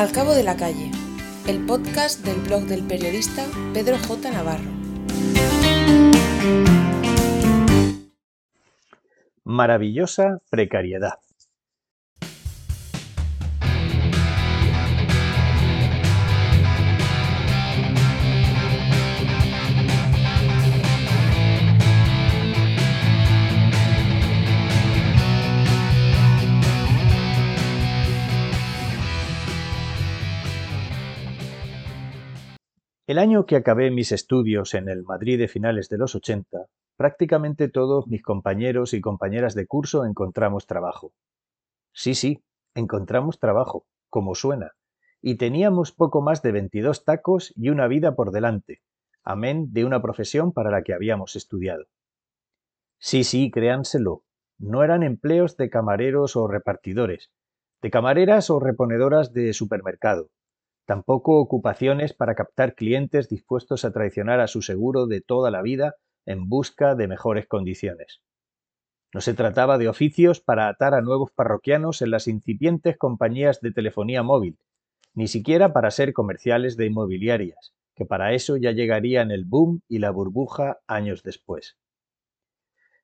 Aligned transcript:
Al 0.00 0.12
cabo 0.12 0.32
de 0.32 0.42
la 0.42 0.56
calle, 0.56 0.90
el 1.46 1.66
podcast 1.66 2.24
del 2.24 2.40
blog 2.40 2.62
del 2.62 2.82
periodista 2.82 3.44
Pedro 3.74 3.98
J. 3.98 4.30
Navarro. 4.30 4.70
Maravillosa 9.44 10.40
precariedad. 10.48 11.18
El 33.10 33.18
año 33.18 33.44
que 33.44 33.56
acabé 33.56 33.90
mis 33.90 34.12
estudios 34.12 34.72
en 34.72 34.88
el 34.88 35.02
Madrid 35.02 35.36
de 35.36 35.48
finales 35.48 35.88
de 35.88 35.98
los 35.98 36.14
80, 36.14 36.66
prácticamente 36.96 37.68
todos 37.68 38.06
mis 38.06 38.22
compañeros 38.22 38.94
y 38.94 39.00
compañeras 39.00 39.56
de 39.56 39.66
curso 39.66 40.04
encontramos 40.04 40.68
trabajo. 40.68 41.12
Sí, 41.92 42.14
sí, 42.14 42.44
encontramos 42.72 43.40
trabajo, 43.40 43.84
como 44.10 44.36
suena, 44.36 44.74
y 45.20 45.38
teníamos 45.38 45.90
poco 45.90 46.22
más 46.22 46.40
de 46.42 46.52
22 46.52 47.04
tacos 47.04 47.52
y 47.56 47.70
una 47.70 47.88
vida 47.88 48.14
por 48.14 48.30
delante, 48.30 48.80
amén 49.24 49.72
de 49.72 49.84
una 49.84 50.00
profesión 50.00 50.52
para 50.52 50.70
la 50.70 50.84
que 50.84 50.94
habíamos 50.94 51.34
estudiado. 51.34 51.86
Sí, 53.00 53.24
sí, 53.24 53.50
créanselo, 53.50 54.22
no 54.56 54.84
eran 54.84 55.02
empleos 55.02 55.56
de 55.56 55.68
camareros 55.68 56.36
o 56.36 56.46
repartidores, 56.46 57.32
de 57.82 57.90
camareras 57.90 58.50
o 58.50 58.60
reponedoras 58.60 59.32
de 59.32 59.52
supermercado, 59.52 60.30
Tampoco 60.90 61.38
ocupaciones 61.38 62.14
para 62.14 62.34
captar 62.34 62.74
clientes 62.74 63.28
dispuestos 63.28 63.84
a 63.84 63.92
traicionar 63.92 64.40
a 64.40 64.48
su 64.48 64.60
seguro 64.60 65.06
de 65.06 65.20
toda 65.20 65.52
la 65.52 65.62
vida 65.62 65.94
en 66.26 66.48
busca 66.48 66.96
de 66.96 67.06
mejores 67.06 67.46
condiciones. 67.46 68.22
No 69.14 69.20
se 69.20 69.34
trataba 69.34 69.78
de 69.78 69.88
oficios 69.88 70.40
para 70.40 70.66
atar 70.66 70.94
a 70.94 71.00
nuevos 71.00 71.30
parroquianos 71.30 72.02
en 72.02 72.10
las 72.10 72.26
incipientes 72.26 72.98
compañías 72.98 73.60
de 73.60 73.70
telefonía 73.70 74.24
móvil, 74.24 74.58
ni 75.14 75.28
siquiera 75.28 75.72
para 75.72 75.92
ser 75.92 76.12
comerciales 76.12 76.76
de 76.76 76.86
inmobiliarias, 76.86 77.72
que 77.94 78.04
para 78.04 78.32
eso 78.32 78.56
ya 78.56 78.72
llegarían 78.72 79.30
el 79.30 79.44
boom 79.44 79.82
y 79.86 80.00
la 80.00 80.10
burbuja 80.10 80.80
años 80.88 81.22
después. 81.22 81.78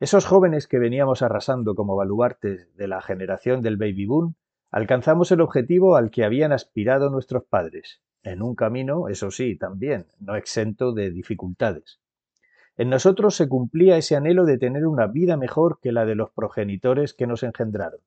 Esos 0.00 0.26
jóvenes 0.26 0.68
que 0.68 0.78
veníamos 0.78 1.22
arrasando 1.22 1.74
como 1.74 1.96
baluartes 1.96 2.76
de 2.76 2.88
la 2.88 3.00
generación 3.00 3.62
del 3.62 3.78
baby 3.78 4.04
boom 4.04 4.34
Alcanzamos 4.70 5.32
el 5.32 5.40
objetivo 5.40 5.96
al 5.96 6.10
que 6.10 6.24
habían 6.24 6.52
aspirado 6.52 7.10
nuestros 7.10 7.44
padres, 7.44 8.00
en 8.22 8.40
un 8.40 8.54
camino, 8.54 9.08
eso 9.08 9.30
sí, 9.30 9.56
también, 9.56 10.06
no 10.20 10.36
exento 10.36 10.92
de 10.92 11.10
dificultades. 11.10 11.98
En 12.76 12.88
nosotros 12.88 13.34
se 13.34 13.48
cumplía 13.48 13.96
ese 13.96 14.14
anhelo 14.14 14.44
de 14.44 14.58
tener 14.58 14.86
una 14.86 15.06
vida 15.06 15.36
mejor 15.36 15.80
que 15.82 15.90
la 15.90 16.06
de 16.06 16.14
los 16.14 16.30
progenitores 16.30 17.14
que 17.14 17.26
nos 17.26 17.42
engendraron. 17.42 18.00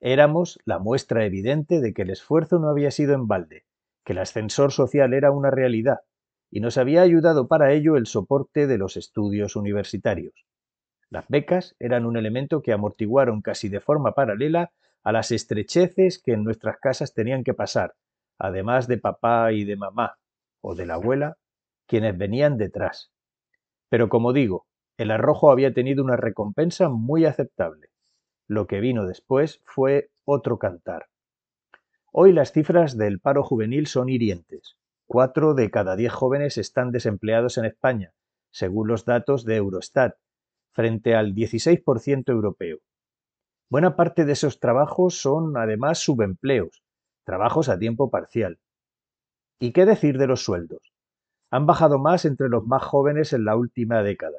Éramos 0.00 0.58
la 0.64 0.78
muestra 0.78 1.24
evidente 1.24 1.80
de 1.80 1.94
que 1.94 2.02
el 2.02 2.10
esfuerzo 2.10 2.58
no 2.58 2.68
había 2.68 2.90
sido 2.90 3.14
en 3.14 3.28
balde, 3.28 3.64
que 4.04 4.12
el 4.14 4.18
ascensor 4.18 4.72
social 4.72 5.14
era 5.14 5.30
una 5.30 5.50
realidad, 5.50 6.00
y 6.50 6.60
nos 6.60 6.76
había 6.76 7.02
ayudado 7.02 7.48
para 7.48 7.72
ello 7.72 7.96
el 7.96 8.06
soporte 8.06 8.66
de 8.66 8.78
los 8.78 8.96
estudios 8.96 9.56
universitarios. 9.56 10.34
Las 11.08 11.28
becas 11.28 11.76
eran 11.78 12.04
un 12.04 12.16
elemento 12.16 12.62
que 12.62 12.72
amortiguaron 12.72 13.42
casi 13.42 13.68
de 13.68 13.80
forma 13.80 14.12
paralela 14.12 14.72
a 15.04 15.12
las 15.12 15.30
estrecheces 15.30 16.20
que 16.20 16.32
en 16.32 16.44
nuestras 16.44 16.78
casas 16.78 17.14
tenían 17.14 17.44
que 17.44 17.54
pasar, 17.54 17.94
además 18.38 18.88
de 18.88 18.98
papá 18.98 19.52
y 19.52 19.64
de 19.64 19.76
mamá, 19.76 20.16
o 20.60 20.74
de 20.74 20.86
la 20.86 20.94
abuela, 20.94 21.36
quienes 21.86 22.16
venían 22.16 22.56
detrás. 22.56 23.12
Pero 23.90 24.08
como 24.08 24.32
digo, 24.32 24.66
el 24.96 25.10
arrojo 25.10 25.50
había 25.50 25.74
tenido 25.74 26.02
una 26.02 26.16
recompensa 26.16 26.88
muy 26.88 27.26
aceptable. 27.26 27.88
Lo 28.46 28.66
que 28.66 28.80
vino 28.80 29.06
después 29.06 29.60
fue 29.64 30.10
otro 30.24 30.58
cantar. 30.58 31.06
Hoy 32.10 32.32
las 32.32 32.52
cifras 32.52 32.96
del 32.96 33.20
paro 33.20 33.42
juvenil 33.42 33.86
son 33.86 34.08
hirientes. 34.08 34.78
Cuatro 35.06 35.52
de 35.54 35.70
cada 35.70 35.96
diez 35.96 36.12
jóvenes 36.12 36.56
están 36.56 36.92
desempleados 36.92 37.58
en 37.58 37.66
España, 37.66 38.12
según 38.50 38.88
los 38.88 39.04
datos 39.04 39.44
de 39.44 39.56
Eurostat, 39.56 40.14
frente 40.72 41.14
al 41.14 41.34
16% 41.34 42.30
europeo. 42.30 42.78
Buena 43.70 43.96
parte 43.96 44.24
de 44.24 44.32
esos 44.32 44.60
trabajos 44.60 45.20
son 45.20 45.56
además 45.56 45.98
subempleos, 45.98 46.82
trabajos 47.24 47.68
a 47.68 47.78
tiempo 47.78 48.10
parcial. 48.10 48.58
¿Y 49.58 49.72
qué 49.72 49.86
decir 49.86 50.18
de 50.18 50.26
los 50.26 50.44
sueldos? 50.44 50.92
Han 51.50 51.66
bajado 51.66 51.98
más 51.98 52.24
entre 52.24 52.48
los 52.48 52.66
más 52.66 52.82
jóvenes 52.82 53.32
en 53.32 53.44
la 53.44 53.56
última 53.56 54.02
década. 54.02 54.38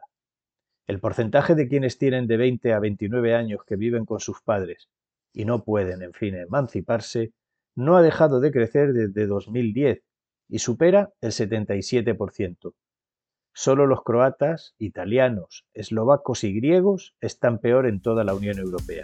El 0.87 0.99
porcentaje 0.99 1.55
de 1.55 1.67
quienes 1.67 1.97
tienen 1.97 2.27
de 2.27 2.37
20 2.37 2.73
a 2.73 2.79
29 2.79 3.33
años 3.33 3.61
que 3.65 3.75
viven 3.75 4.05
con 4.05 4.19
sus 4.19 4.41
padres 4.41 4.89
y 5.33 5.45
no 5.45 5.63
pueden, 5.63 6.01
en 6.01 6.13
fin, 6.13 6.35
emanciparse, 6.35 7.33
no 7.75 7.97
ha 7.97 8.01
dejado 8.01 8.39
de 8.39 8.51
crecer 8.51 8.93
desde 8.93 9.27
2010 9.27 10.01
y 10.47 10.59
supera 10.59 11.11
el 11.21 11.31
77%. 11.31 12.73
Solo 13.57 13.87
los 13.87 14.03
croatas, 14.03 14.75
italianos, 14.79 15.65
eslovacos 15.73 16.43
y 16.43 16.53
griegos 16.53 17.15
están 17.21 17.59
peor 17.59 17.87
en 17.87 18.01
toda 18.01 18.25
la 18.25 18.35
Unión 18.35 18.59
Europea. 18.59 19.03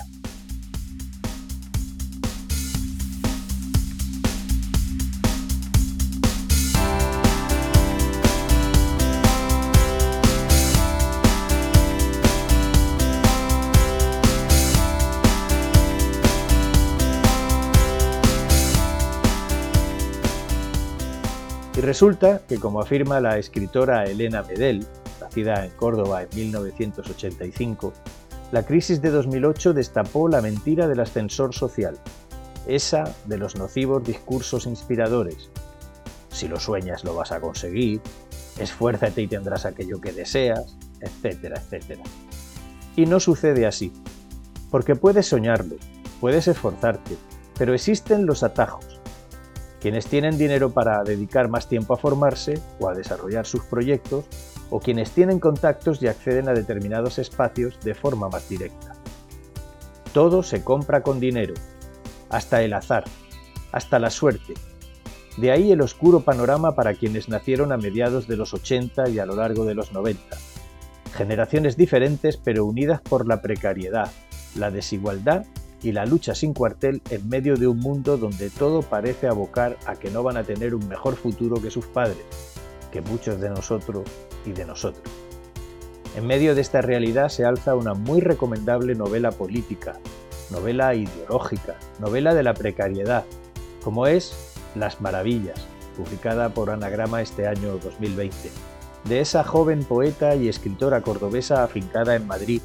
Y 21.75 21.81
resulta 21.81 22.41
que, 22.47 22.57
como 22.57 22.81
afirma 22.81 23.21
la 23.21 23.37
escritora 23.37 24.03
Elena 24.03 24.43
Medel, 24.43 24.85
nacida 25.21 25.65
en 25.65 25.71
Córdoba 25.71 26.23
en 26.23 26.29
1985, 26.35 27.93
la 28.51 28.63
crisis 28.65 29.01
de 29.01 29.09
2008 29.11 29.73
destapó 29.73 30.27
la 30.27 30.41
mentira 30.41 30.87
del 30.87 30.99
ascensor 30.99 31.53
social, 31.53 31.97
esa 32.67 33.15
de 33.25 33.37
los 33.37 33.55
nocivos 33.55 34.03
discursos 34.03 34.65
inspiradores. 34.65 35.49
Si 36.29 36.49
lo 36.49 36.59
sueñas 36.59 37.05
lo 37.05 37.15
vas 37.15 37.31
a 37.31 37.39
conseguir, 37.39 38.01
esfuérzate 38.59 39.21
y 39.21 39.27
tendrás 39.27 39.65
aquello 39.65 40.01
que 40.01 40.11
deseas, 40.11 40.75
etcétera, 40.99 41.61
etcétera. 41.61 42.03
Y 42.97 43.05
no 43.05 43.21
sucede 43.21 43.65
así, 43.65 43.93
porque 44.69 44.97
puedes 44.97 45.27
soñarlo, 45.27 45.77
puedes 46.19 46.49
esforzarte, 46.49 47.15
pero 47.57 47.73
existen 47.73 48.25
los 48.25 48.43
atajos, 48.43 48.91
quienes 49.81 50.05
tienen 50.05 50.37
dinero 50.37 50.69
para 50.69 51.03
dedicar 51.03 51.49
más 51.49 51.67
tiempo 51.67 51.95
a 51.95 51.97
formarse 51.97 52.61
o 52.79 52.87
a 52.87 52.93
desarrollar 52.93 53.47
sus 53.47 53.63
proyectos, 53.65 54.25
o 54.69 54.79
quienes 54.79 55.11
tienen 55.11 55.39
contactos 55.39 56.01
y 56.01 56.07
acceden 56.07 56.47
a 56.47 56.53
determinados 56.53 57.17
espacios 57.17 57.79
de 57.83 57.95
forma 57.95 58.29
más 58.29 58.47
directa. 58.47 58.93
Todo 60.13 60.43
se 60.43 60.63
compra 60.63 61.01
con 61.01 61.19
dinero, 61.19 61.55
hasta 62.29 62.61
el 62.61 62.73
azar, 62.73 63.03
hasta 63.71 63.99
la 63.99 64.11
suerte. 64.11 64.53
De 65.37 65.51
ahí 65.51 65.71
el 65.71 65.81
oscuro 65.81 66.21
panorama 66.21 66.75
para 66.75 66.93
quienes 66.93 67.27
nacieron 67.27 67.71
a 67.71 67.77
mediados 67.77 68.27
de 68.27 68.37
los 68.37 68.53
80 68.53 69.09
y 69.09 69.19
a 69.19 69.25
lo 69.25 69.35
largo 69.35 69.65
de 69.65 69.73
los 69.73 69.93
90. 69.93 70.37
Generaciones 71.15 71.75
diferentes 71.75 72.37
pero 72.37 72.65
unidas 72.65 73.01
por 73.01 73.27
la 73.27 73.41
precariedad, 73.41 74.11
la 74.55 74.69
desigualdad 74.69 75.45
y 75.83 75.91
la 75.91 76.05
lucha 76.05 76.35
sin 76.35 76.53
cuartel 76.53 77.01
en 77.09 77.27
medio 77.27 77.57
de 77.57 77.67
un 77.67 77.79
mundo 77.79 78.17
donde 78.17 78.49
todo 78.49 78.81
parece 78.81 79.28
abocar 79.28 79.78
a 79.85 79.95
que 79.95 80.11
no 80.11 80.23
van 80.23 80.37
a 80.37 80.43
tener 80.43 80.75
un 80.75 80.87
mejor 80.87 81.16
futuro 81.16 81.61
que 81.61 81.72
sus 81.72 81.85
padres, 81.85 82.23
que 82.91 83.01
muchos 83.01 83.39
de 83.39 83.49
nosotros 83.49 84.03
y 84.45 84.51
de 84.51 84.66
nosotros. 84.66 85.03
En 86.16 86.28
medio 86.28 86.55
de 86.55 86.61
esta 86.61 86.81
realidad 86.81 87.29
se 87.29 87.45
alza 87.45 87.75
una 87.75 87.93
muy 87.93 88.19
recomendable 88.22 88.95
novela 88.95 89.31
política, 89.31 89.97
novela 90.51 90.93
ideológica, 90.93 91.78
novela 91.99 92.34
de 92.34 92.43
la 92.43 92.53
precariedad, 92.53 93.23
como 93.84 94.07
es 94.07 94.53
Las 94.75 95.01
Maravillas, 95.01 95.66
publicada 95.95 96.49
por 96.49 96.69
Anagrama 96.69 97.22
este 97.22 97.47
año 97.47 97.77
2020, 97.77 98.51
de 99.05 99.19
esa 99.22 99.43
joven 99.43 99.84
poeta 99.84 100.35
y 100.35 100.49
escritora 100.49 101.01
cordobesa 101.01 101.63
afincada 101.63 102.16
en 102.16 102.27
Madrid 102.27 102.61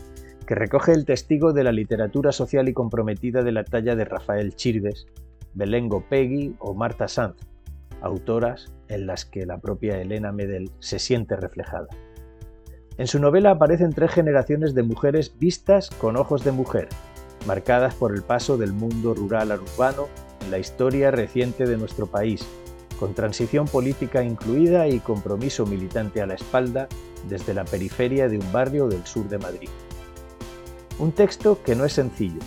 que 0.46 0.54
recoge 0.54 0.93
el 0.93 1.04
testigo 1.04 1.52
de 1.52 1.64
la 1.64 1.72
literatura 1.72 2.32
social 2.32 2.69
y 2.69 2.72
comprometida 2.72 3.43
de 3.43 3.52
la 3.52 3.64
talla 3.64 3.96
de 3.96 4.04
Rafael 4.04 4.54
Chirves, 4.54 5.06
Belengo 5.54 6.04
Peggy 6.08 6.54
o 6.60 6.75
Marta 6.75 7.08
Sanz, 7.08 7.37
autoras 8.00 8.72
en 8.88 9.06
las 9.06 9.25
que 9.25 9.44
la 9.44 9.58
propia 9.58 10.00
Elena 10.00 10.32
Medel 10.32 10.70
se 10.78 10.98
siente 10.98 11.37
reflejada. 11.37 11.88
En 12.98 13.06
su 13.06 13.19
novela 13.19 13.50
aparecen 13.50 13.93
tres 13.93 14.12
generaciones 14.12 14.75
de 14.75 14.82
mujeres 14.82 15.37
vistas 15.38 15.90
con 15.90 16.16
ojos 16.16 16.44
de 16.44 16.52
mujer, 16.52 16.88
marcadas 17.46 17.94
por 17.94 18.14
el 18.14 18.22
paso 18.22 18.56
del 18.56 18.72
mundo 18.72 19.14
rural 19.14 19.50
al 19.50 19.60
urbano 19.60 20.06
en 20.44 20.50
la 20.50 20.58
historia 20.58 21.10
reciente 21.10 21.66
de 21.66 21.76
nuestro 21.76 22.06
país, 22.06 22.46
con 22.98 23.14
transición 23.14 23.66
política 23.66 24.22
incluida 24.22 24.88
y 24.88 25.00
compromiso 25.00 25.66
militante 25.66 26.22
a 26.22 26.26
la 26.26 26.34
espalda 26.34 26.88
desde 27.28 27.52
la 27.52 27.64
periferia 27.64 28.28
de 28.28 28.38
un 28.38 28.52
barrio 28.52 28.88
del 28.88 29.04
sur 29.04 29.28
de 29.28 29.38
Madrid. 29.38 29.69
Un 30.98 31.12
texto 31.12 31.62
que 31.62 31.75
no 31.76 31.84
es 31.84 31.93
sencillo, 31.93 32.40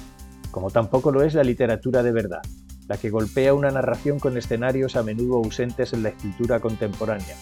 como 0.49 0.71
tampoco 0.71 1.11
lo 1.11 1.21
es 1.21 1.35
la 1.35 1.43
literatura 1.43 2.01
de 2.01 2.11
verdad, 2.11 2.41
la 2.87 2.97
que 2.97 3.11
golpea 3.11 3.53
una 3.53 3.69
narración 3.69 4.19
con 4.19 4.37
escenarios 4.37 4.95
a 4.95 5.03
menudo 5.03 5.35
ausentes 5.35 5.93
en 5.93 6.01
la 6.01 6.09
escritura 6.09 6.59
contemporánea, 6.59 7.35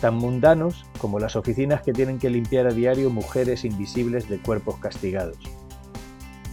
tan 0.00 0.16
mundanos 0.16 0.86
como 0.98 1.20
las 1.20 1.36
oficinas 1.36 1.82
que 1.82 1.92
tienen 1.92 2.18
que 2.18 2.30
limpiar 2.30 2.66
a 2.66 2.72
diario 2.72 3.10
mujeres 3.10 3.64
invisibles 3.64 4.28
de 4.28 4.38
cuerpos 4.38 4.76
castigados. 4.78 5.38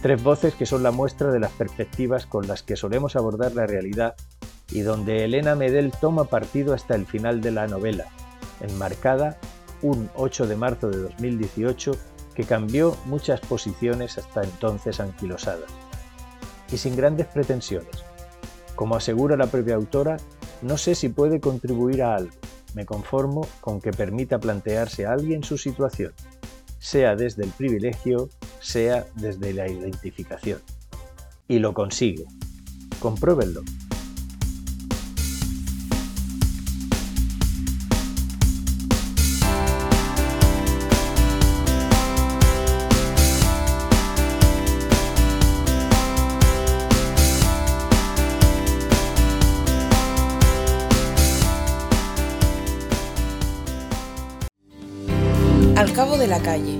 Tres 0.00 0.22
voces 0.22 0.54
que 0.54 0.66
son 0.66 0.84
la 0.84 0.92
muestra 0.92 1.32
de 1.32 1.40
las 1.40 1.50
perspectivas 1.50 2.24
con 2.24 2.46
las 2.46 2.62
que 2.62 2.76
solemos 2.76 3.16
abordar 3.16 3.56
la 3.56 3.66
realidad 3.66 4.14
y 4.70 4.82
donde 4.82 5.24
Elena 5.24 5.56
Medel 5.56 5.90
toma 5.90 6.24
partido 6.24 6.72
hasta 6.72 6.94
el 6.94 7.04
final 7.04 7.40
de 7.40 7.50
la 7.50 7.66
novela, 7.66 8.04
enmarcada 8.60 9.38
un 9.82 10.08
8 10.14 10.46
de 10.46 10.56
marzo 10.56 10.88
de 10.88 10.98
2018 10.98 11.96
que 12.38 12.44
cambió 12.44 12.96
muchas 13.06 13.40
posiciones 13.40 14.16
hasta 14.16 14.44
entonces 14.44 15.00
anquilosadas. 15.00 15.72
Y 16.70 16.76
sin 16.76 16.94
grandes 16.94 17.26
pretensiones. 17.26 18.04
Como 18.76 18.94
asegura 18.94 19.36
la 19.36 19.48
propia 19.48 19.74
autora, 19.74 20.18
no 20.62 20.78
sé 20.78 20.94
si 20.94 21.08
puede 21.08 21.40
contribuir 21.40 22.00
a 22.00 22.14
algo, 22.14 22.30
me 22.74 22.86
conformo 22.86 23.44
con 23.60 23.80
que 23.80 23.90
permita 23.90 24.38
plantearse 24.38 25.04
a 25.04 25.14
alguien 25.14 25.42
su 25.42 25.58
situación, 25.58 26.12
sea 26.78 27.16
desde 27.16 27.42
el 27.42 27.50
privilegio, 27.50 28.28
sea 28.60 29.04
desde 29.16 29.52
la 29.52 29.66
identificación. 29.66 30.60
Y 31.48 31.58
lo 31.58 31.74
consigue. 31.74 32.24
Compruébenlo. 33.00 33.62
Al 55.88 55.94
cabo 55.94 56.18
de 56.18 56.26
la 56.26 56.38
calle, 56.40 56.78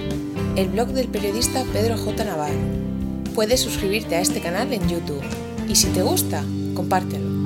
el 0.54 0.68
blog 0.68 0.88
del 0.88 1.08
periodista 1.08 1.64
Pedro 1.72 1.96
J. 1.96 2.24
Navarro. 2.24 2.58
Puedes 3.34 3.58
suscribirte 3.58 4.16
a 4.16 4.20
este 4.20 4.42
canal 4.42 4.70
en 4.70 4.86
YouTube 4.86 5.22
y 5.66 5.76
si 5.76 5.86
te 5.88 6.02
gusta, 6.02 6.44
compártelo. 6.74 7.37